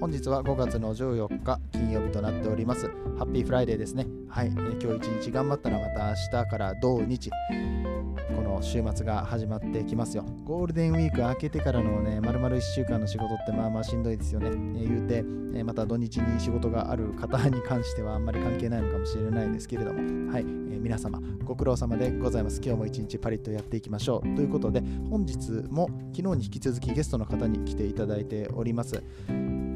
[0.00, 2.88] 本日は5月の14日金曜日となっております。
[3.18, 4.06] ハッピーフライデーですね。
[4.28, 7.30] はい、えー今日一日頑張ったらまた明日から土日
[8.36, 10.24] この週末が始まってきますよ。
[10.44, 20.32] ゴールデンウィーク明けてからのね丸々1週間の仕事ってまあまあしんどいですよね、えー言うて、えーまた土日に仕事がある方に関してはあんまり関係ないのかもしれないですけれども。
[20.32, 22.60] はい、えー皆様ご苦労様でございます。
[22.62, 24.34] 今日も一日パリッとやっていきましょう。
[24.34, 29.02] ということで本日も昨日に引き続きゲストの方に来ていただいております。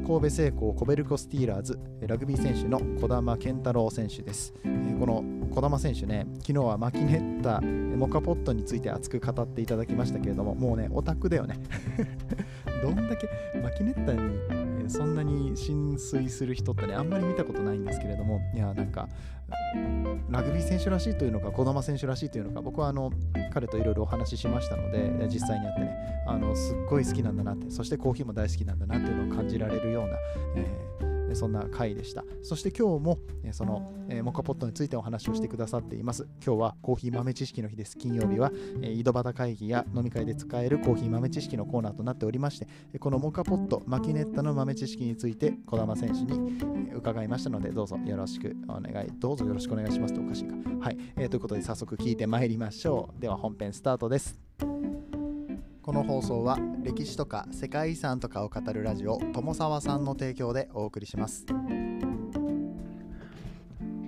[0.09, 4.55] 神戸製鋼コベルコスティーラーズラグビー選手の児玉健太郎選手です。
[4.65, 11.57] えーこの児玉選手ね、昨日はマキネッタ、モカポットについて熱く語っていただきましたけれども、もうね、オタクだよね。
[12.83, 13.29] どんだけ
[13.61, 14.19] マキネッタに
[14.89, 19.07] そんなに浸水する人ってね、あんまり見たことないんですけれども、いや、なんか、
[20.29, 23.11] ラグビー選手らしいというのか、児玉選手らしいというのか、僕はあの
[23.53, 30.15] 彼といろいろお話ししましたので、実際に会ってね、あのすっごい好きなんだなって、そしてコーヒーも大好きなんだなっていうのを感じられるような、
[30.55, 30.98] えー
[31.35, 32.23] そんな回でした。
[32.41, 33.19] そして今日も、
[33.51, 36.27] その、モカポットについてお話をしてくださっています。
[36.45, 37.97] 今日はコーヒー豆知識の日です。
[37.97, 42.67] 金曜日は、井戸端会議や飲み会で使えるコーヒー豆知識のコーナーとなっておりまして、
[42.99, 46.59] このモカポット、マキネッタの豆知識について児玉選手に、
[46.93, 50.55] 伺いましたので、どうぞよろしくお願い、どうぞよろしくお願いしますとおかしいか。
[50.79, 53.21] はい、えーということで早速聞いてまいりましょう。
[53.21, 54.39] では本編スタートです。
[55.89, 61.47] この放送は歴史とか世界遺産とかを語るラジオ友沢さんの提供でお送りします。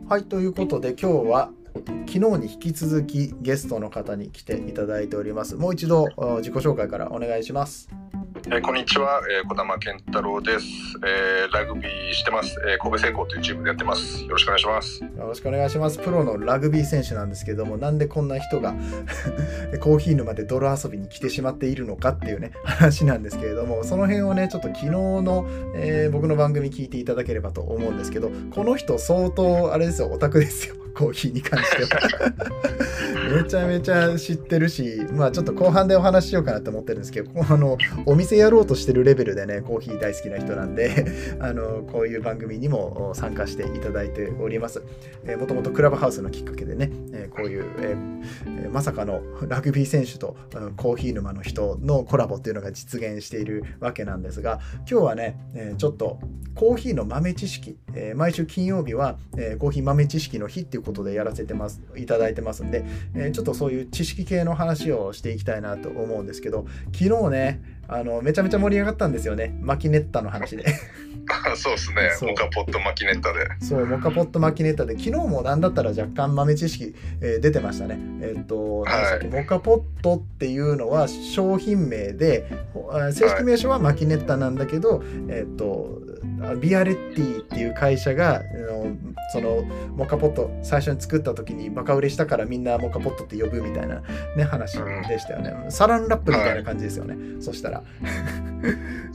[0.07, 1.49] はいということで今日は
[2.05, 5.55] 昨日に引き続きゲストの方に来ていただいております。
[5.55, 6.05] もう一度
[6.37, 7.89] 自己紹介からお願いします。
[8.47, 10.65] えーこんにちは、えー、小玉健太郎です、
[11.05, 14.23] えーラグビーしてます、えー神戸製鋼というチームでやってます。
[14.23, 15.03] よろしくお願いします。
[15.03, 15.97] よろしくお願いします。
[15.99, 18.73] プロのラグビー選手なんですけども、なんでこんな人が
[19.81, 30.75] コーヒー沼で泥遊びに来てしまっているのかっていうね、話なんですけれども、その辺をね、ちょっと昨日の、えー僕の番組聞いていただければと思うんですけど、この人相当、あれですよ、オタクですよ。
[30.93, 32.01] コーヒーに関しては。
[33.31, 41.05] めちゃめちゃ知ってるし、まあちょっと後半でお話ししようかなと思ってるんですけど、あの、お店やろうとしてるレベルでね、コーヒー大好きな人なんで、
[41.39, 44.81] あの、こういう番組にも参加していただいております。
[45.25, 47.95] えーもともとクラブハウスのきっかけでね、えこういう、え
[48.71, 50.35] まさかの ラグビー選手と、
[50.77, 54.59] コーヒー沼の人のコラボっていうのが実現しているわけなんですが
[54.89, 56.19] 今日はね、えちょっと
[56.53, 70.65] コーヒーの豆知識、え毎週金曜日は、えコーヒー豆知識の日っていうことでやらせてますいただいてますんで、ーちょっとそういう知識系の話をしていきたいなと思うんですけど昨日ねあのめちゃめちゃ盛り上がったんですよねマキネッタの話で。
[71.55, 73.47] そうですねモカポットマキネッタで。
[73.61, 77.99] そう、モカポットマキネッタで、昨日もなんだったら若干豆知識、えー出てましたね。
[78.21, 82.47] えっ、と、何でしたっけ、モカポットっていうのは商品名で、
[83.13, 86.10] 正式名称はマキネッタなんだけど、えっ、と、あ
[86.59, 88.41] ビアレッティっていう会社が、
[89.33, 89.63] その
[89.95, 94.01] モカポット最初に作った時にバカ売れしたからみんなモカポットって呼ぶみたいな
[94.35, 94.77] ね話
[95.07, 95.53] でしたよね。
[95.69, 97.15] サランラップみたいな感じですよね。
[97.41, 97.83] そしたら。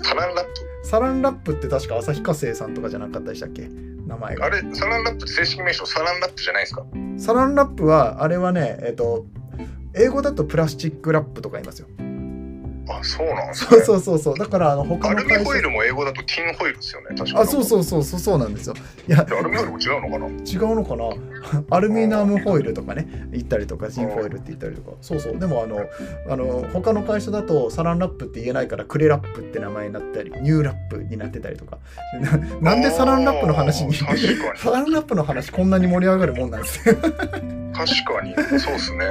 [0.02, 0.44] サランラッ
[0.82, 3.68] サランラップって確か旭化成さんとかじゃなかったでしたっけ？
[4.06, 4.48] 名前が。
[4.48, 6.84] プあれサランラップって正式名称サランラップじゃないですか？
[7.18, 9.26] サランラップはあれはねえっ、と
[9.94, 11.88] 英語だとプラスチックラップとか言いますよ。
[12.88, 13.70] あそうなんですね。
[13.70, 17.16] そうそうそうそうだからあの他アルミホイルも英語だとティンホイルですよね。
[17.16, 18.74] 確かあそうそうそうそうそうなんですよ。
[19.08, 20.26] いやでアルミホイルも違うのかな？
[20.26, 21.04] 違うのかな？
[21.70, 24.96] アルミナムホイルとかね言ったりとかジンホイルって言ったりとか。
[25.00, 25.38] そうそう。
[25.38, 25.86] でもあの
[26.28, 31.78] あの他の会社だとサランラップって言えないからクレラップって名前になったりニューラップになってたりとか。
[32.60, 34.06] な なんでサランラップの話にサ
[34.70, 36.96] ランラップの話こんなに盛り上がるもんなんですよ
[37.76, 38.34] 確かに。
[38.58, 39.04] そうですね。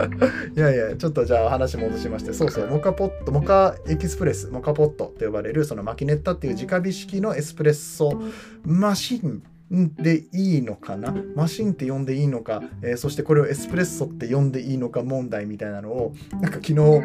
[0.56, 8.22] いやいや、ちょっとじゃあ話戻しまして、そうそう、モカポット、モカエキスプレス、モカポットと呼ばれる、そのマキネッタっていう直火式のエスプレッソ
[8.64, 11.14] マシンでいいのかな？
[11.34, 17.02] マシンって呼んでいいのか、えーそしてこれをエスプレッソって呼んでいいのか問題みたいなのを、なんか昨日ど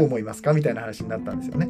[0.00, 0.52] う思いますか？
[0.52, 1.68] みたいな話になったんですよね。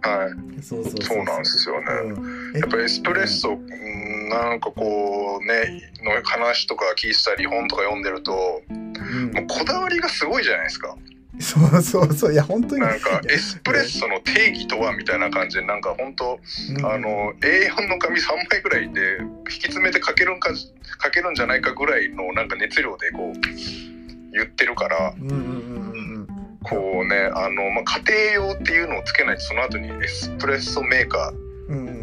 [0.00, 0.62] はい。
[0.62, 1.86] そうそうそうそうなんですよね。
[2.04, 10.96] うんえやっぱエスプレッソ、うんなんかこうねの話とか聞いてたり本とか読んでるとうんもうこだわりがすごいじゃないですか。
[11.40, 12.80] そうそうそういや本当に。
[12.80, 16.38] なんかエスプレッソの定義とはみたいな感じでなんか本当
[16.70, 16.86] うん。
[16.86, 23.40] あの A4 の紙3枚ぐらいで引き詰めて書けるんか書けるんじゃないかぐらいのなんか熱量でこう
[24.32, 25.44] 言ってるからうんうんうんう
[26.20, 26.26] ん。
[26.62, 31.47] こうねあの、まあ、家庭用っていうのをつけないとその後にエスプレッソメーカー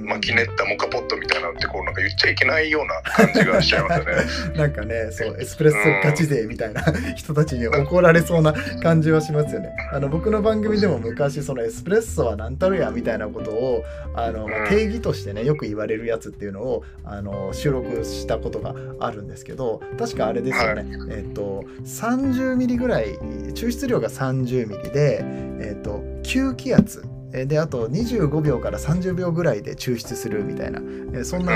[0.05, 0.15] うんうんうん。
[0.15, 4.11] マキネッタモカポットみたいなのってこうなんか言っちゃいけないような感じがしちゃいますよね。
[4.55, 6.81] なんかねそうエスプレッソガチ勢みたいな
[7.15, 9.69] 人たちに怒られそうな感じはしますよね。
[9.91, 23.17] あの僕の番組でも昔そのエスプレッソは何たるやみたいなことをあの、まあ定義としてねよく言われるやつっていうのをあの収録したことがあるんですけど確かあれですよね、えっと30ミリぐらい
[23.53, 27.14] 抽出量が30ミリで、えっと吸気圧え
[27.45, 30.81] であと25秒から30秒ぐらいで抽出するみたいな
[31.13, 31.53] えそんな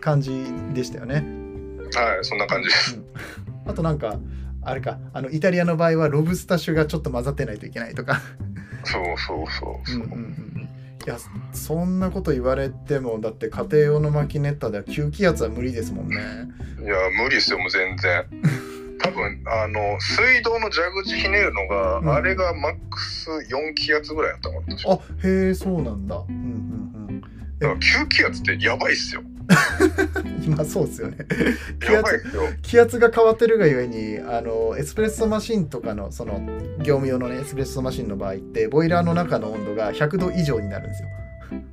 [0.00, 1.16] 感じでしたよね。
[1.92, 2.98] はいそんな感じです。
[3.66, 4.18] あとなんか
[4.62, 8.20] あれかあのイタリアの場合はロブスタ種がちょっと混ざってないといけないとか
[8.84, 9.96] そうそうそうそう。
[9.96, 10.22] うんうんうんう
[10.58, 10.68] ん
[11.06, 11.16] いや
[11.54, 16.16] そんなこと言われてもだって家庭用のマキネッタでは吸気圧は無理ですもんね
[16.78, 18.26] いや無理ですよもう全然。
[19.02, 22.12] 多分あの水道の蛇口ひねるのが、うん。
[22.12, 26.16] あれがマックス4気圧ぐらいだったかあへえそうなんだ。
[26.28, 26.70] うんうん
[27.60, 29.22] だから9気圧ってやばいっすよ。
[29.22, 31.18] う ん今そうですよね。
[31.78, 32.24] 気圧。
[32.62, 36.40] 気圧が変わってるがゆえにあのエスプレッソマシンとかのその
[36.78, 41.08] 業務用のねエスプレッソマシンの場合ってボイラーの中の温度が100度以上になるんですよ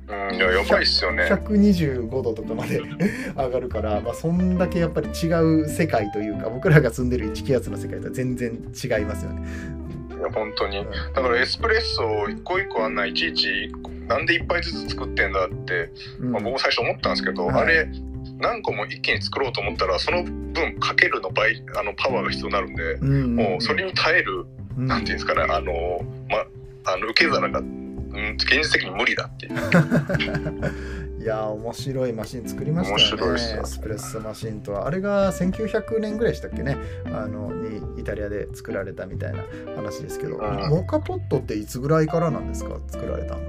[0.08, 1.24] うんいややばいっすよね。
[1.24, 2.80] 125度とかまで
[3.36, 5.26] 上がるから、まあ、そんだけやっぱり違
[5.62, 9.42] う世界というか僕らが住んでる1気圧の世界とは全然違いますよね。
[10.18, 10.78] いや本当に。
[10.78, 13.72] うんだからエスプレッソを一個一個あんないちいち
[14.08, 15.90] なんで一杯ずつ作ってんだって、
[16.20, 17.88] うんまあ、僕も最初思ったんですけど、はいあれ
[18.40, 24.44] 何個も一気に作ろうと思ったらその分かけるの倍あのパワーが必要になるんで、うんもうそれに耐える、
[24.76, 26.44] うんなんていうんですかねあのま
[26.92, 27.60] あの受け皿が、
[28.18, 29.46] うん、現実的に無理だって。
[29.46, 29.52] いう。
[31.20, 33.40] いやー面白いマシン作りましたよね。
[33.60, 34.86] エスプレッソマシンとは。
[34.86, 36.76] あれが1900年ぐらいでしたっけね。
[37.06, 39.42] あのにイタリアで作られたみたいな
[39.74, 40.68] 話ですけど、うん。
[40.70, 42.78] モカポットっていつぐらいからなんですか？
[42.88, 43.40] 作られたの？
[43.40, 43.44] い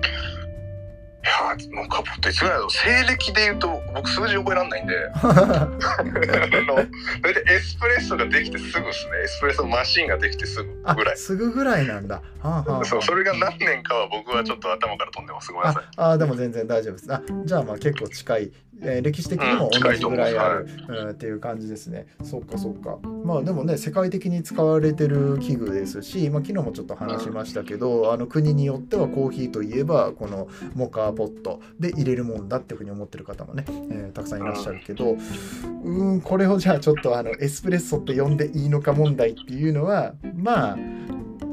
[1.29, 4.95] やーもうカポットいつぐらいだろう西暦で言うと僕数字覚えらんないんで。
[5.13, 6.75] あの
[7.21, 9.11] 大体エスプレッソができてすぐですね。
[9.23, 11.17] エスプレッソマシンができてすぐあぐらい。
[11.17, 12.15] すぐぐらいなんだ。
[12.15, 12.85] はあはあはあ。
[12.85, 15.51] そうそれが何年かは僕はちょっと頭から飛んでます。
[15.51, 15.83] ごめんなさい。
[15.97, 17.13] ああでも全然大丈夫です。
[17.13, 22.07] あじゃあまあ結構近い、えー歴史的にもうん同じぐらいある、うんっていう感じですね。
[22.23, 22.97] そっかそっか。
[23.23, 40.77] まあでもね世界的に使われてる器具ですし、まあ、昨日もちょっと話しましたけど、あの国によってはコーヒーといえばこのモカポットで入れるもんだっていうふうに思ってる方もね、えーたくさんいらっしゃるけど、うーんこれをじゃあちょっとあのエスプレッソって呼んでいいのか問題っていうのはまあ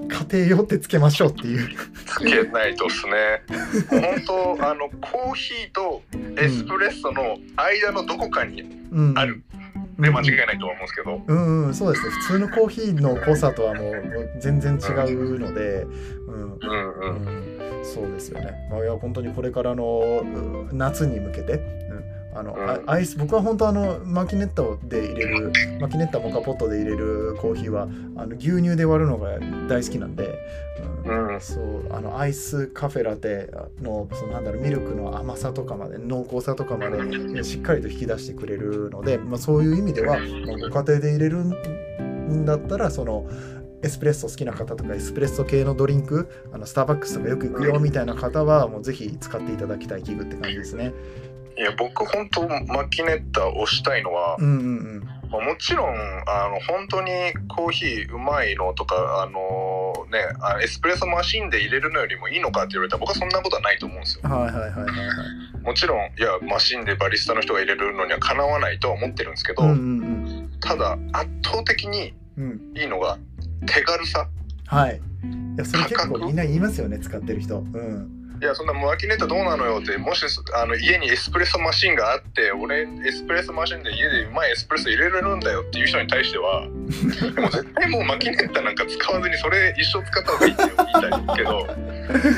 [0.08, 1.68] 家庭用ってつけましょうっていう。
[2.06, 3.42] つけないとっすね。
[3.90, 6.02] 本当あのコーヒーと
[6.40, 9.42] エスプレッソの間のどこかにうん、ある。
[9.98, 12.04] で間違いないと思うんですけど、うんうん、そうです。
[12.04, 15.86] ね普通のコーヒーの濃さとはもうもう全然違うので、
[16.28, 16.52] うんうん。
[16.52, 16.58] う
[17.00, 17.80] うん。
[17.80, 21.85] ん、そうですよね、まあ、いや本当にこれからのうん夏に向けて、うん、
[22.36, 22.70] あのうん。
[22.70, 29.38] あアイス僕は本当あのマキネッタで入れるマキネッタモカポットで入れるコーヒーはあの牛乳で割るのが
[29.68, 30.38] 大好きなんで、
[31.04, 31.34] うん。
[31.34, 31.40] うん。
[31.40, 33.50] そうあのアイスカフェラテ
[33.80, 36.98] のそのなんだろうミルクの甘さとかまで濃厚さとかまで
[37.38, 43.26] えしっかりと引き出してくれるので、まあ、そういう意味では、まあご家庭で入れるんだったらその
[43.82, 50.92] エスプレッソ好きな方とかエスプレッソ系のドリンクあのスターバックスとかよく行くよみたいな方はもうぜひ使っていただきたい器具って感じですね。
[51.58, 54.62] いや僕本当マキネッタをしたいのは、うんう
[54.98, 57.10] んまあ、もちろんあの本当に
[57.48, 64.30] コーヒーうまいのとかあのねあエスプレッソマシンで入れるのよりもいいのかって言われたら僕はそんなことはないと思うんですようん。
[64.30, 65.60] はいはいはいはいはい。
[65.62, 72.44] もちろんいやマシンでバリスタの人が入れるのにはかなわないとは思ってるんですけど、うんうんただ圧倒的にうん。
[72.44, 73.18] うん、いいのが
[73.66, 74.28] 手軽さ
[74.66, 74.96] はい。
[74.96, 77.58] いやそれ結構みんな言いますよね使ってる人。
[77.58, 78.25] うん。
[78.40, 80.24] いやそんなマキネッタどうなのよってもし
[80.54, 91.66] あの家にエスプレッソマシンがあって俺エスプレッソマシンで家でうまいエスプレッソ入れれるんだよっていう人に対してはもう絶対もうマキネッタなんか使わずにそれ一生使った方がいいって言いたいけど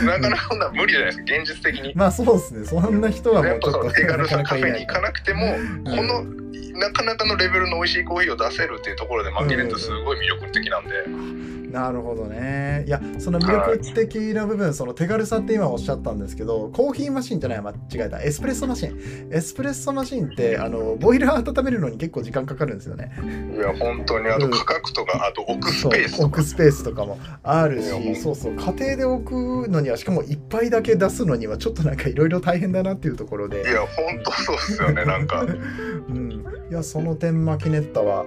[0.05, 1.93] なかなかそんな無理じゃないですか現実的に。
[1.95, 2.65] まあそうですね。
[2.67, 11.49] そんな人はもうちょっとの手軽さカフェに行かなくても、んこのなかなかのレベルの美味しいコーヒーを出せるっていうところでマキネットすごい魅力的なんで。
[11.71, 12.85] なるほどね。
[12.87, 18.23] いやその魅力的な部分その手軽さって今おっしゃったんですけどコーヒーマシンじゃない間違えた。
[18.23, 19.29] エスプレッソマシン。
[19.31, 23.13] エスプレッソマシンってあのボイラー温めるのに結構時間かかるんですよね。
[23.55, 24.29] いや本当に。
[24.29, 28.55] あと価格とか、うん、あと置くスペース置くスペースとかもあるしそうそう。
[28.55, 33.63] 家庭で置くのにはしかも1杯だけ出すのにはちょっとなんかいろいろ大変だなっていうところで。
[33.63, 33.89] いや本
[34.25, 35.43] 当そうっすよねなんか。
[36.09, 36.38] うん
[36.71, 38.27] いやその点マキネッタは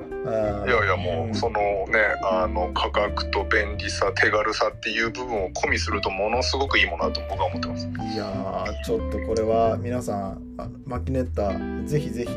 [0.65, 1.99] いやいやもうそのね
[2.31, 7.87] あの価格と便利さ手軽さっていう部分を込みするとものすごくいいものだと僕は思ってます。
[7.87, 10.50] いやちょっとこれは皆さん
[10.85, 11.53] マキネッタ
[11.87, 12.31] ぜひぜひ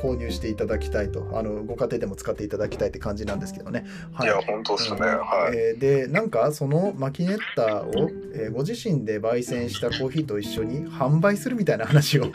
[0.00, 12.30] 購入していただきたいとあのご家庭でも使っていただきたいって感じなんですけどね、はい、いや本当ですね、はい、えー、でなんかそのマキネッタを、えー、ご自身で焙煎したコーヒーと一緒に販売するみたいな話を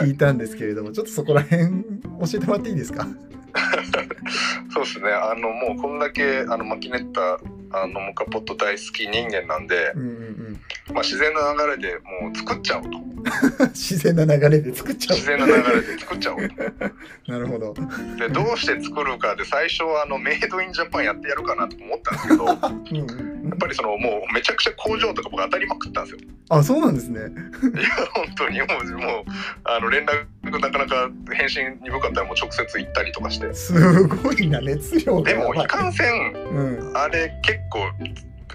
[0.00, 3.06] 聞いたんですけれども、ちょっとそこら辺教えてもらっていいですか？
[4.72, 5.10] そうですね。
[5.10, 7.38] あのもうこんだけあのマキネッタ
[7.70, 10.41] あのモカポット大好き人間なんで、うんうんうん
[10.90, 13.12] まあ、自然な流れでもう作っちゃおうと。
[13.70, 15.16] 自然な流れで作っちゃう。
[15.16, 16.40] 自然な流れで作っちゃおう
[17.30, 17.74] なるほど。
[18.18, 26.18] でどうして作るかで最初はあのメイドインジャパンやってやるかなと思ったんですけど うん、やっぱりそのもうめちゃくちゃ工場とか僕当たりまくったんですよ。
[26.48, 27.20] あそうなんですね。
[27.20, 29.24] いや本当にもうもう
[29.64, 33.54] あの連絡なかなか返信鈍かったらもう直接行ったりとかして。
[33.54, 37.90] すごいな熱量でもいかんせん、うん、あれ結構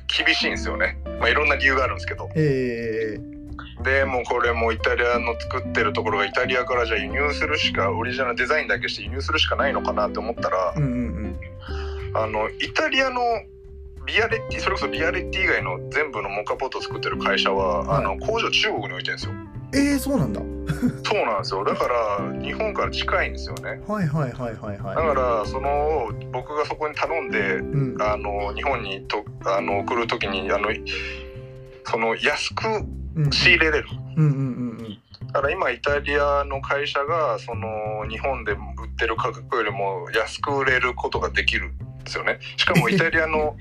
[0.07, 0.97] 厳しいんですよね。
[1.19, 2.29] まあいろんな理由があるんですけど。
[2.35, 3.19] ええ。
[3.19, 3.37] ー
[3.83, 10.91] でもうこれもイタリアの作ってるところがイタリアからじゃあ輸入するしかオリジナルデザインだけして輸入するしかないのかなって思ったら、うんうんう
[11.27, 11.37] ん、
[12.15, 13.21] あのイタリアの
[14.05, 19.33] ビアレッティそれこそビアレッティ以外の全部のモカポット作ってる会社は、はい、あの工場中国に置いてるんですよ。
[19.77, 20.41] えー、そうなんだ。
[21.03, 21.63] そうなんですよ。
[21.63, 23.81] だから日本から近いんですよね。
[23.88, 24.96] はいはいはいはいはい。
[24.96, 30.69] だからその僕がそこに頼んで、うん、あの日本にとあの送る時にあの
[31.86, 32.63] その安く
[33.31, 33.88] 仕入れれる。
[35.27, 38.60] だから今イタリアの会社がその日本で売っ
[38.98, 42.39] てる価格よりも安く売れることができるんですよね。
[42.55, 43.55] しかも イタリアの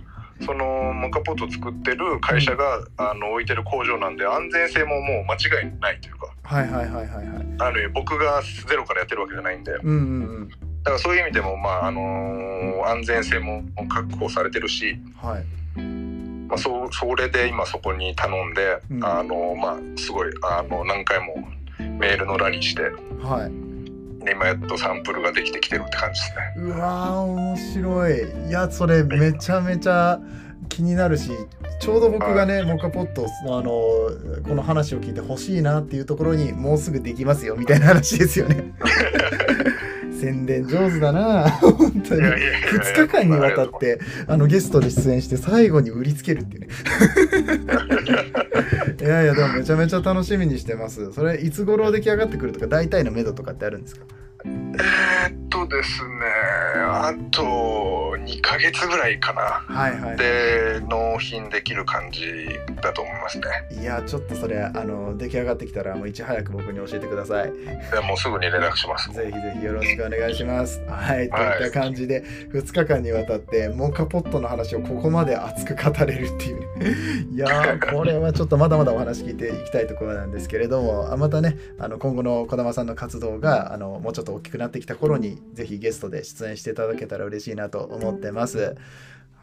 [0.45, 6.35] そのモカポット作ってる会社があの置いてる工場なんで安全性ももう間違いないというか。
[6.43, 7.47] はいはいはいはいはい。
[7.59, 9.73] あの僕がゼロからやってるわけじゃないんで。
[9.73, 10.49] うんうんうん。
[10.49, 14.99] だからそういう意味でもまああのー、安全性も確保されてるし。
[15.17, 15.45] はい。
[16.49, 21.49] まあ、そそれで今そこに頼んで、うん、あのまあすごいあの何回も
[21.99, 22.83] メールのラリーして、
[23.23, 23.66] はい、で
[24.33, 26.75] 今やっとサンプルができてきてるって感じですね。
[26.75, 30.21] うわー面白いいやそれめちゃめちゃ
[30.69, 31.31] 気になるし
[31.81, 33.71] ちょうど僕がね、モカポットあの
[34.43, 38.73] この話を聞いて欲しいなっていうところにもうすぐできますよみたいな話ですよね。
[40.21, 41.51] 宣伝上手だな。
[41.51, 42.23] 本当に。
[42.23, 46.69] 2日間にわたってあのゲストで出演して最後に売りつけるっていうね。
[49.01, 51.13] いやいやでもめちゃめちゃ楽しみにしてます。
[51.13, 54.03] それいつ頃出来上がってくるとか大体の目処とかってあるんですか？
[54.79, 56.15] えー、っとですね
[56.77, 59.43] あと2か月ぐらいかな、
[59.75, 62.21] はいはい、で納品できる感じ
[62.83, 63.47] だと思いますね。
[63.81, 67.51] いやちょっとそれあの出来上がってきたらもういち早く僕に教えてください。
[67.51, 67.55] い
[67.95, 69.13] やもうすぐに連絡します。
[69.13, 70.81] ぜひぜひよろしくお願いします。
[70.89, 76.61] はいといった感じで2日間にわたってモカポットの話をここまで熱く語れるっていう。
[76.61, 76.67] ね
[77.33, 88.75] いやこれはちょっとまだまだお話聞いていきたいところなんですけれどもまたねあの今後の児玉さんの活動があのもうちょっと大きくななってきた頃にぜひゲストで出演していただけたら嬉しいなと思ってます。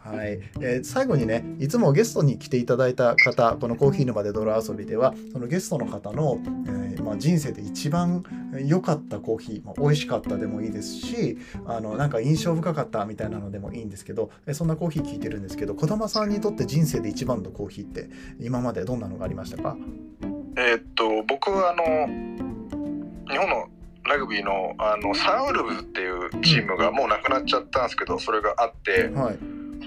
[0.01, 8.22] はい、えー、最後にねいつもゲストに来ていただいた方このコーヒー沼で泥遊びではそのゲストの方の、えー、まあ、人生で一番
[8.65, 18.10] 良かったコーヒー、まあ、美味しかったでもいいですしあのなんか印象深かったみたいなのでもいいんですけど、えー、そんなコーヒー聞いてるんですけど児玉さんにとって人生で一番のコーヒーって
[18.42, 19.77] 今までどんなのがありましたか？
[20.58, 22.08] えー、っと僕はあの
[23.32, 23.70] 日本の
[24.05, 29.38] ラグビーのあのサンウルブズっていうチームがもうなくなっちゃったんですけどそれがあって、はい、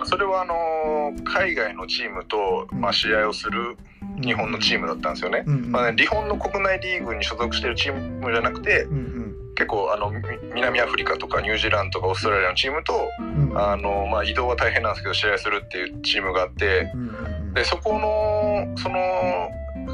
[0.04, 3.76] それはあの海外のチームと、まあ、試合をする
[4.20, 5.42] 日本のチームだったんですよね。
[5.44, 9.36] まあ、ね日本の国内リーグに所属してるチームじゃなくて、うんうん。
[9.56, 10.12] 結構あの
[10.54, 18.98] 南アフリカとかニュージーランドとかオーストラリアのチームと、うん、あのまあ、移動は大変なんですけど試合するっていうチームがあって、うん、でそこのその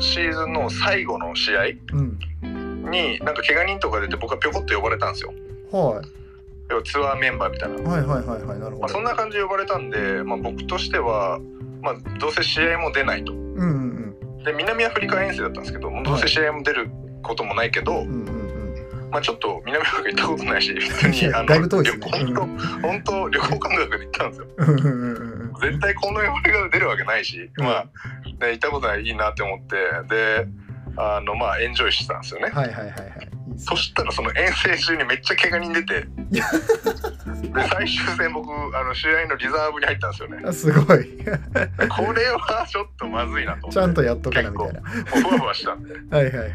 [0.00, 2.18] シーズンの最後の試合、うん
[2.92, 5.32] になんか怪我人とか出て僕はぴょこっと呼ばれたんですよ。
[5.72, 6.08] はい。
[6.70, 7.90] 要はツアーメンバーみたいな。
[7.90, 8.78] はいはいはいはいなるほど。
[8.78, 11.40] まあ、そんな感じで呼ばれたんで、まあ、僕としては、
[11.80, 13.32] まあ、どうせ試合も出ないと。
[13.32, 13.66] うんうん
[14.36, 14.44] うん。
[14.44, 16.90] で南アフリカ遠征だったんですけどどうせ試合も出る
[17.22, 22.46] こともないけど、はい、まあちょっと南アフリカ行ったことないし 普通いにあのね旅行本当
[22.88, 27.84] 本当旅行感覚で行ったんですようんうんうんうん絶対この汚れが出るわけないし、うんまあ、
[28.24, 29.76] ね、行ったことないいいなって思って
[30.08, 30.48] で
[30.96, 33.28] あのまあエンジョイしてたんですよね、はいはいはいはい。
[33.56, 40.42] そしたらその遠征中にめっちゃ怪我人出て で最終戦僕あの試合のリザーブに入ったんですよね。
[40.44, 41.04] あすごい。
[41.88, 43.72] これはちょっとまずいなと思って。
[43.72, 44.80] ちゃんとやっとかなみたいな。
[44.80, 45.94] ふわふわしたんで。
[46.10, 46.50] はいはいはい。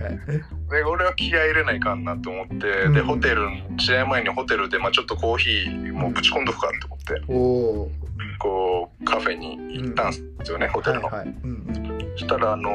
[0.69, 2.93] で俺は気合い入れないかんなと思って、うん。
[2.93, 7.91] でホテル試合前にホテルで、まあ、ちょっとコーヒーもうぶち込んどくかと思っておお
[8.39, 11.07] こうカフェに行ったんですよね、ホテルの。
[11.07, 11.27] はいはい。
[11.27, 11.86] うん
[12.17, 12.69] そしたら、あの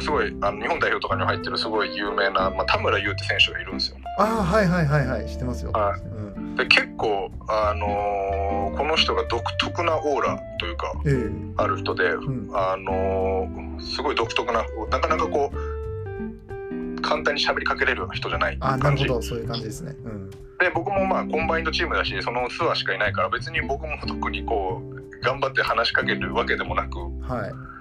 [0.02, 3.96] すごいあの日本代表とかに入ってるすごい有名な、まあ、田村優って選手がいるんですよ。
[4.18, 5.72] ああはいはいはいはい知ってますよ。
[5.72, 6.00] はい。
[6.00, 11.30] うんで結構、あのーこの人が独特なオーラというかええ。
[11.56, 12.50] ある人で、ん。
[12.54, 19.94] あのーすごい独特ななかなかこう簡単に喋りかけれるような人じゃないあなる感じほどそういう感じですね。
[20.04, 20.30] うん。
[20.30, 27.75] で僕もまあコンバインドチームだしそのツアーしかいないから別に僕も特にこう頑張って話しかけるわけでもなくはい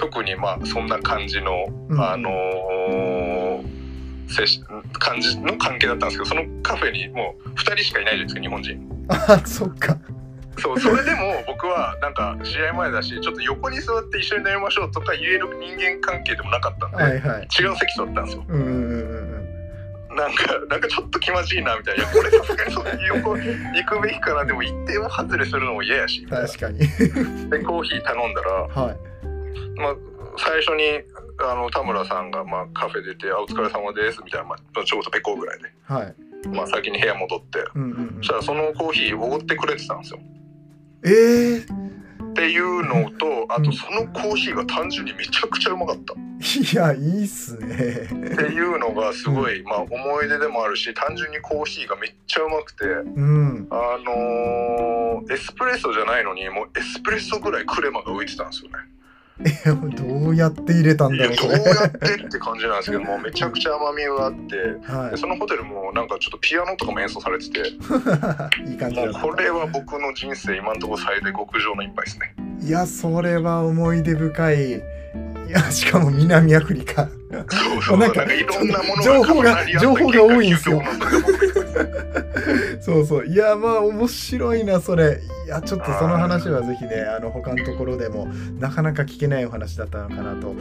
[0.00, 2.00] 特にまあそんな感じの、うん。
[2.00, 3.80] あのー
[5.00, 9.06] 感じの関係だったんですけどそのカフェにもう2人しかいないじゃないですか日本人。
[9.08, 9.98] あそっか。
[10.56, 17.42] そうそれでも僕はなんか試合前だしちょっと横に座って一緒に飲みましょうとか言える人間関係でもなかったんで、はいはい。
[17.42, 18.44] 違う席座ったんですよ。
[18.48, 20.16] うんうんうんうん。
[20.16, 22.06] なんかなんかちょっと気まじいなみたいな。
[22.06, 24.44] これさすがにそういう横行くべきかな。
[24.44, 26.78] でも一定を外れするのも嫌やし確かに。
[26.78, 26.86] で
[27.64, 28.52] コーヒー頼んだら
[28.82, 29.09] はい
[29.80, 29.96] まあ、
[30.36, 31.02] 最初に
[31.38, 36.14] あの田村さんが、まあ、カフェ出て「あお疲れ様です」みたいな、まあ、ちょうどペコぐらいで、はい。
[36.48, 37.64] まあ、先に部屋戻って。
[37.74, 38.14] うんうんうん。
[38.18, 40.20] そしたらそのコーヒーおごってくれてたんですよ。
[41.04, 41.90] ええ
[42.30, 46.14] っていうのとあとそのコーヒーが単純にめちゃくちゃうまかった。
[46.14, 46.16] っ
[46.72, 47.76] いやいいっすね。
[47.76, 53.68] ていうのがすごい、まあ、思い出でもあるし単純にコーヒーがめっちゃうまくてうん。
[53.70, 58.78] あのーエスプレッソじゃないのにもうエスプレッソぐらいクレマが浮いてたんですよね。
[59.44, 64.56] えどうやって入れたんだろうどうやってって感じなんですけど もうめちゃくちゃ甘みがあって
[64.92, 72.34] はでそのホテルもなんかちょっとピアノとかも演奏されてていいい感じこれは僕の人生今のところ最大極上の一杯ですね。
[72.62, 74.72] いやそれは思い出深い。
[74.72, 77.08] いやしかも南アフリカ。
[77.48, 77.98] そうそう。
[77.98, 80.82] なんかいろんなもの情報が情報が多いんですよ。
[82.80, 83.26] そうそう。
[83.26, 85.20] いやまあ面白いなそれ。
[85.39, 88.26] いやちょっとその話はぜひねあの他のところでも
[88.58, 90.56] なかなか聞けないお話だったのかなと思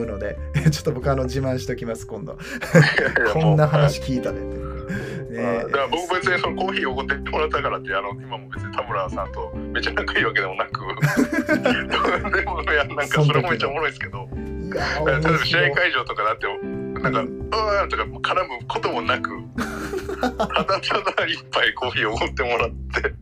[0.00, 0.36] うので
[0.70, 2.36] ちょっと僕あの自慢しておきます今度。
[3.32, 4.60] こんな話聞いたでってい。
[4.60, 10.80] うねだから僕別にその コーヒーをおごってもらったからってあの今も別に田村さんとめちゃ仲いいわけでもなく
[12.36, 14.28] でもいやなんかそれもめっちゃおもろいですけど。
[15.06, 16.46] 例えば試合面会場とかだって
[17.00, 19.30] なんか「ううんーん」とか絡むこともなく
[20.20, 23.14] ただただ一杯コーヒーをおごってもらって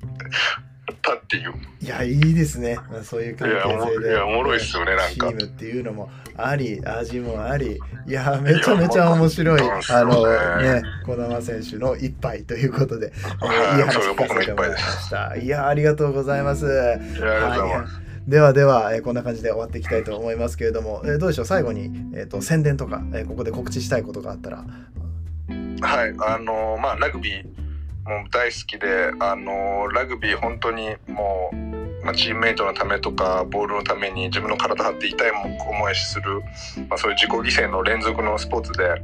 [1.02, 1.42] たっていう。
[1.42, 2.76] 白いいやいいですね。
[2.90, 3.54] まあそういう関係
[3.92, 4.08] 性で。
[4.08, 5.28] いやおもろいっすよねなんか。
[5.28, 7.78] チームっていうのもあり味もあり。
[8.06, 10.26] いやめちゃめちゃ面白いいやあの
[10.62, 15.36] ねね児玉選手の一杯ということで、 えーはいいい話聞かせてもらいました。
[15.36, 16.66] いやありがとうございます。
[16.66, 21.44] ありがとうございます、ではでは、えーこんな感じで終わっていきたいと思いますけれども、えーどうでしょう？
[21.44, 24.58] 最後に、えー、と宣伝とか、えーここで告知したいことがあったら。
[24.58, 27.61] はい、あのまあラグビー
[28.04, 36.40] も大好きで、あのラグビー本当にもう、まあ、チームメイトのためとかボールのために自分の体張って痛い思いする、
[36.88, 38.94] まあ、そういう自己犠牲の連続のスポーツでや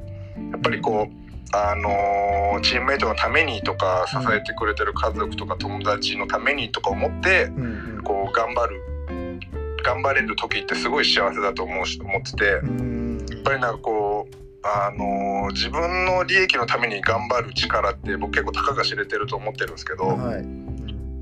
[0.56, 7.50] っぱりこう、あのチームメイトのためにとか支えてくれてる家族とか友達のためにとか思ってう
[7.98, 9.40] んこう頑張る
[9.82, 12.44] 頑張れる時ってすごい幸せだと思うし思ってて。
[12.64, 12.98] うん
[13.30, 14.47] やっぱりなんかこう
[14.86, 20.44] あのー自分の利益のために頑張る力って僕結構たかが知れてると思ってるんですけど、やっはい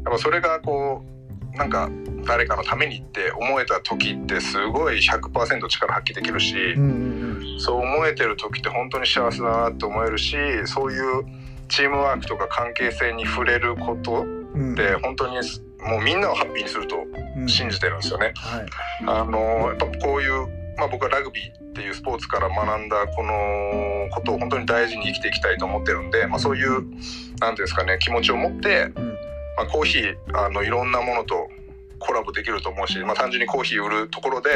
[0.05, 1.05] ぱそれがこ
[1.55, 1.89] うなんか
[2.27, 6.87] 誰かのためにって思えた時ってすごい100%力発揮できるし、うんう
[7.57, 11.25] んそう思えてる時って本当に幸せだなって思えるしそういう
[11.69, 14.73] チームワークとか関係性に触れることうんうん。
[14.75, 15.37] って本当に
[15.81, 16.97] もうみんなをハッピーにすると
[17.37, 17.49] うん。
[17.49, 18.33] 信じてるんですよね。
[18.37, 18.67] はい。
[19.07, 29.07] あのやっぱこういう、まあ、僕はラグビーっていうスポーツから学んだこのことを本当に大事に生きていきたいと思ってるんで、まあ、そういう何ていうんですかね気持ちを持って、うん。
[29.57, 31.49] まあ、コーヒーあのいろんなものと
[31.99, 34.51] コラボできると思うし、まあ、単純にコーヒー売るところで、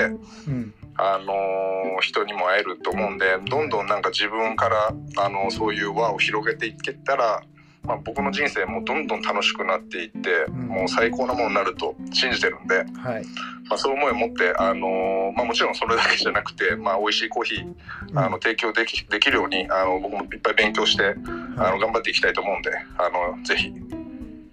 [0.48, 0.74] うん。
[1.02, 7.42] あの人にも会えると思うんでどんどんなんか自分からあのそういう輪を広げていけたら
[7.82, 10.66] まあ、僕の人生もどんどん楽しくなっていって、うん。
[10.68, 12.82] もう最高なものになると信じてるんで、は
[13.18, 13.24] い。
[13.68, 17.74] まあ、そう思いを持って、あのーまあ、もちろんそれだけじゃなくて、まあ、美味しいコーヒー
[18.14, 21.14] あの提供できできるようにあの僕もいっぱい勉強して
[21.56, 23.74] あの頑張っていきたいと思うんであのぜひよ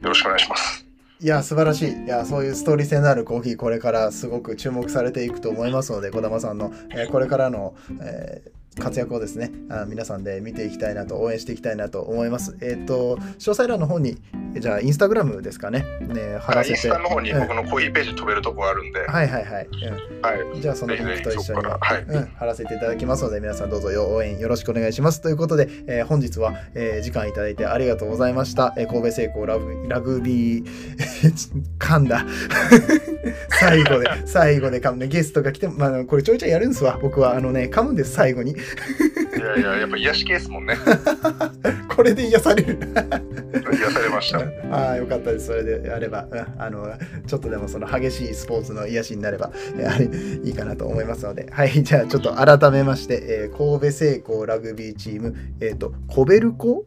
[0.01, 0.85] ろしくお願いします。
[1.19, 1.91] いや素晴らしい。
[1.91, 12.57] いやそういうストーリー性のあるコーヒーこれからすごく注目されていくと思いますので児玉さんの、えーこれからの、えー活躍をですねあ皆さんで見ていきたいなと応援していきたいなと思います。
[12.61, 14.17] えっ、と詳細欄の方に
[14.59, 15.85] じゃあインスタグラムですかね。
[16.01, 16.75] ね貼らせて。
[16.75, 19.67] インスタの方に僕のコーヒーページ飛べるとこがあるんで、はいはいはい。
[20.21, 22.01] はい、うんじゃあそのリンクと一緒に、はい。
[22.03, 25.21] うん、貼らせていただきますので皆さんどうぞよ応援よろしくお願いします。
[25.21, 30.65] ということで、えー本日は、えー時間いただいてありがとうございました、えー神戸製鋼ラグラグビー
[31.79, 32.25] 噛んだ
[33.59, 35.07] 最後で最後で噛むね。
[35.07, 36.97] ゲストが来ても、まあ、これちょいちょいやるんですわ。
[37.01, 38.55] 僕はあのね噛むんです最後に
[39.37, 40.75] いやいややっぱ癒し系ですもんね。
[41.95, 42.77] これで癒される。
[43.73, 44.39] 癒されました。
[44.71, 45.47] ああよかったです。
[45.47, 46.93] それであれば、うんあの
[47.25, 51.47] ちょっとでもその激しいスポーツの癒しになれば、えーあれいいかなと思いますので。
[51.51, 56.85] はいじゃあちょっと改めまして、えー神戸製鋼ラグビーチームえっ、とコベルコ？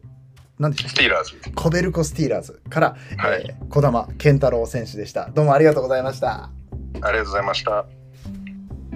[0.59, 1.33] なんでしたっスティーラーズ。
[1.40, 3.45] けコベルコスティーラーズから、はい。
[3.49, 5.31] えー児玉健太郎選手でした。
[5.35, 6.51] どうもありがとうございました。
[7.03, 7.87] ありがとうございました。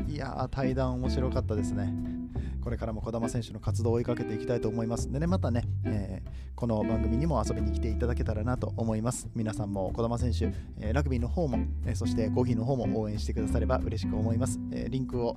[0.09, 1.93] いやー対談面白かったですね。
[2.65, 5.13] これからも児玉選手の活動を追いかけていきたいと思います。
[5.13, 9.29] でね、またね、えーこの番組にも遊びに来ていただけたらなと思います。
[9.35, 14.59] 皆さんも児玉選手、えーラグビーの方も、えーそしてコーヒーの方も応援してくだされば嬉しく思います。
[14.71, 15.37] えーリンクを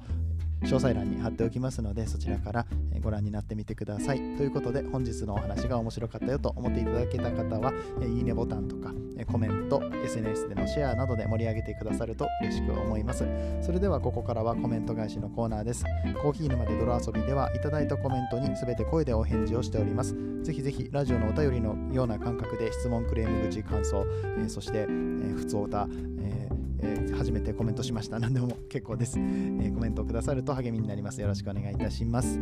[0.62, 2.66] 詳細欄に貼っておきますので、そちらから
[3.02, 4.18] ご覧になってみてください。
[4.38, 8.94] ということで、本日のお話が面白かったよと思っていただけた方は、いいねボタンとか、
[9.32, 13.26] コメント、SNS でのシェアなどで盛り上げてくださると嬉しく思います。
[13.62, 15.86] それではここからはコメント返しのコーナーです。
[16.22, 20.16] コーヒー沼で泥遊びではいただいたコメントにすべて声でお返事をしております。
[20.44, 24.06] ぜひぜひラジオのお便りのような感覚で質問、クレーム口、感想、
[24.38, 25.88] えーそして、えー、普通歌、
[26.22, 26.37] え
[26.80, 28.20] えー初めてコメントしました。
[28.20, 31.22] 何でも結構です、えーコメントをくださると励みになります。
[31.22, 32.40] よろしくお願いいたします。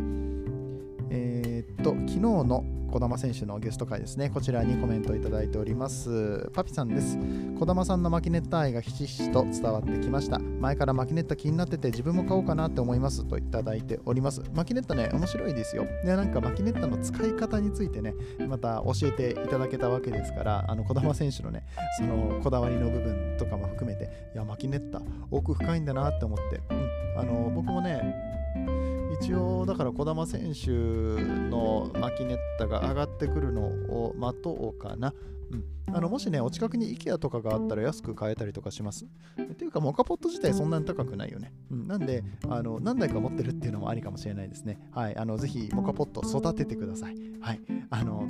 [1.10, 6.50] えーっと、昨日の児玉選手のゲスト会ですね、こちらにコメントいただいております。
[6.54, 7.18] パピさんです。
[7.58, 10.38] 児玉さんのマキネッタ愛がひしひしと伝わってきました。
[10.38, 14.42] 前からマキネッタ気になってて自分も買おうかなって思いますといただいております。
[14.54, 15.84] マキネッタね、面白いですよ。
[16.04, 18.14] で、なんかマキネッタの使い方についてね、
[18.48, 21.64] また教えていただけたわけですから、あの児玉選手のね、
[21.98, 35.14] そのこだわりの部分とかも含めて、いや、マキネッタ奥深いんだなって思って、うん、あの僕もね、一応だから児玉選手のマキネッタが上がってくるのを待とうかな。
[35.48, 39.06] うん、あのもしね、お近くに IKEA とかがあったら安く買えたりとかします。
[39.40, 41.52] っていうか、モカポット自体そんなに高くないよね。
[41.70, 44.78] うん、なんであの、何台か持ってるっていうのもありかもしれないですね。
[44.90, 47.16] はい、あのぜひモカポット育ててください。
[47.40, 48.26] はい、あの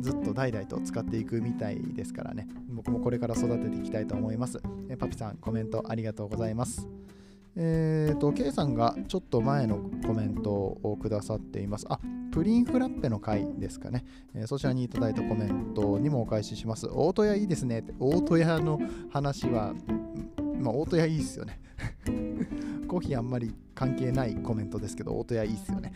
[0.00, 2.46] ずっと代々と使っていくみたいですからね。
[2.68, 4.60] 僕もこれから育てていきたいと思います。
[4.90, 6.86] えパピさん、コメントありがとうございます。
[7.60, 11.86] えーと、K さんがちょっと前のコメントをくださっています。
[11.88, 11.98] あ、
[12.30, 14.04] プリンフラッペの回ですかね。
[14.32, 16.86] えーそちらにいただいたコメントにもお返しします。
[16.88, 17.92] 大戸屋いいですねって。
[17.98, 18.78] 大戸屋の
[19.10, 19.74] 話は、
[20.60, 21.60] まあ、大戸屋いいっすよね。
[22.86, 25.92] コーヒーあんまり関係ないコメントですけど、大戸屋いいっすよね。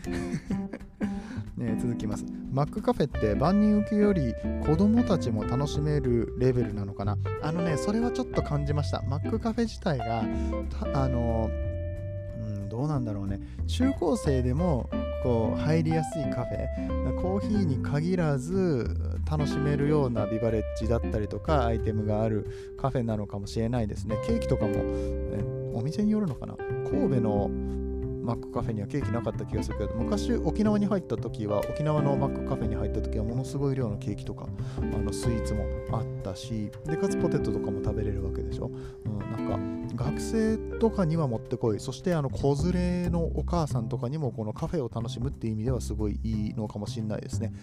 [1.79, 2.25] 続きます。
[2.51, 4.33] マックカフェって万人受けより
[4.65, 7.17] 子供たちも楽しめるレベルなのかな？
[7.41, 9.01] あのね、それはちょっと感じました。
[9.03, 10.23] マックカフェ自体が、
[10.93, 13.39] あの、うん、どうなんだろうね。
[13.67, 14.89] 中高生でも
[15.23, 18.97] こう入りやすいカフェ、コーヒーに限らず
[19.29, 24.17] 楽しめるようなビバレッジだったりとかアイテムがあるカフェなのかもしれないですね。
[24.27, 26.55] ケーキとかも、えお店によるのかな？
[26.89, 27.49] 神戸の
[28.23, 38.71] マックカフェにはケーキなかった気がするけど昔沖縄に入った時は沖縄のマックカフェに入った時はものすごい量のケーキとかあのスイーツもあったしでかつポテトとかも食べれるわけでしょ、
[39.05, 39.37] うん、な
[39.87, 41.79] んか学生とかにはもってこい。
[41.79, 47.53] そしてあの子連れのお母さんとかにもこのカフェを楽しむっていう意味ではすごいいいのかもしれないですね、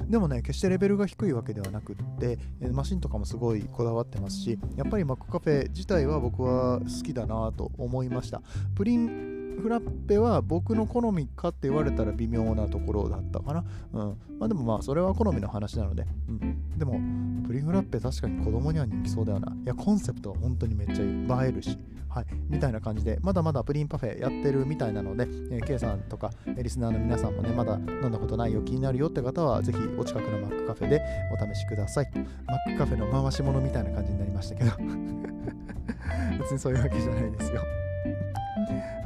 [0.00, 2.38] うん、でもね決してレベルが低いわけではなくって
[2.72, 8.42] マシンとかもすごいこだわってますしやっぱりマックカフェ自体は僕は好きだなと思いました。
[8.74, 13.64] プリンフラッペは僕の好みかって言われたら微妙なところだったかな。
[13.92, 14.18] うん。
[14.38, 16.06] まあでもまあそれは好みの話なので。
[16.28, 16.78] うん。
[16.78, 17.00] でも、
[17.46, 19.52] プリンフラッペ確かに子供には人気そうだよな。
[19.52, 21.78] いや、コンセプトは本当にめっちゃ映えるし。
[22.14, 22.26] はい。
[22.48, 32.10] みたいな感じで、まだまだプリンパフェやってるみたいなので、えー、K さんとか、リスナーの皆さんもね、まだ飲んだことないよ、気になるよって方は、ぜひお近くのマックカフェでお試しください。
[32.14, 34.70] マックカフェの回し物みたいな感じになりましたけど。
[36.38, 37.62] 別にそういうわけじゃないですよ。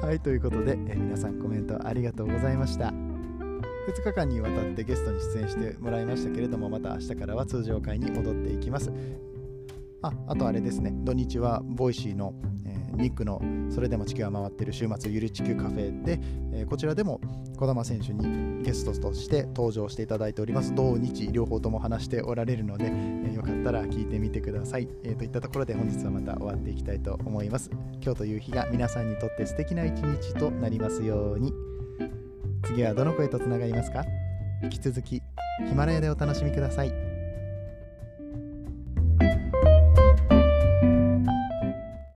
[0.00, 2.86] はい、ということで、え皆さんコメントありがとうございました。
[3.88, 8.92] 2日間にわたってゲストに出演してもらいましたけれどもまた明日からは通常回に戻っていきます
[10.02, 12.34] ああとあれですね土日は Voicy の、
[12.66, 16.20] えーニックのそれでも地球は回ってる週末ゆる地球カフェで、
[16.52, 17.20] えーこちらでも
[17.56, 20.74] 児玉選手にゲストとして登場していただいております。
[20.74, 27.70] 土日両方とも話しておられるので、えーよかったら聞いてみてください、えーといったところで本日はまた終わっていきたいと思います。
[28.02, 31.52] 今日という日が皆さんにとって素敵な一日となりますように。
[32.64, 34.04] 次はどの声とつながりますか？
[34.62, 35.22] 引き続き
[35.68, 37.07] ヒマラヤでお楽しみください。